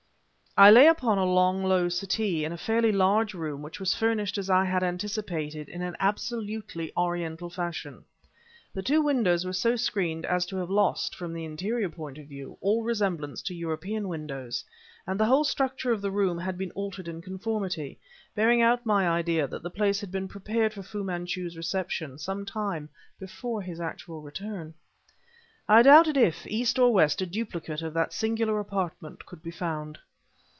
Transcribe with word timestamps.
I 0.57 0.69
lay 0.69 0.85
upon 0.87 1.17
a 1.17 1.23
long 1.23 1.63
low 1.63 1.87
settee, 1.87 2.43
in 2.43 2.51
a 2.51 2.57
fairly 2.57 2.91
large 2.91 3.33
room 3.33 3.61
which 3.61 3.79
was 3.79 3.95
furnished 3.95 4.37
as 4.37 4.49
I 4.49 4.65
had 4.65 4.83
anticipated 4.83 5.69
in 5.69 5.81
an 5.81 5.95
absolutely 5.97 6.91
Oriental 6.97 7.49
fashion. 7.49 8.03
The 8.73 8.81
two 8.81 9.01
windows 9.01 9.45
were 9.45 9.53
so 9.53 9.77
screened 9.77 10.25
as 10.25 10.45
to 10.47 10.57
have 10.57 10.69
lost, 10.69 11.15
from 11.15 11.31
the 11.33 11.45
interior 11.45 11.87
point 11.87 12.17
of 12.17 12.27
view, 12.27 12.57
all 12.59 12.83
resemblance 12.83 13.41
to 13.43 13.55
European 13.55 14.09
windows, 14.09 14.65
and 15.07 15.17
the 15.17 15.23
whole 15.25 15.45
structure 15.45 15.93
of 15.93 16.01
the 16.01 16.11
room 16.11 16.37
had 16.37 16.57
been 16.57 16.71
altered 16.71 17.07
in 17.07 17.21
conformity, 17.21 17.97
bearing 18.35 18.61
out 18.61 18.85
my 18.85 19.07
idea 19.07 19.47
that 19.47 19.63
the 19.63 19.69
place 19.69 20.01
had 20.01 20.11
been 20.11 20.27
prepared 20.27 20.73
for 20.73 20.83
Fu 20.83 21.01
Manchu's 21.01 21.55
reception 21.55 22.17
some 22.19 22.43
time 22.43 22.89
before 23.21 23.61
his 23.61 23.79
actual 23.79 24.21
return. 24.21 24.73
I 25.69 25.81
doubt 25.81 26.17
if, 26.17 26.45
East 26.45 26.77
or 26.77 26.91
West, 26.93 27.21
a 27.21 27.25
duplicate 27.25 27.81
of 27.81 27.93
that 27.93 28.11
singular 28.11 28.59
apartment 28.59 29.25
could 29.25 29.41
be 29.41 29.51
found. 29.51 29.97